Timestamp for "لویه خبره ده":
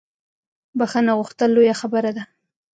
1.55-2.23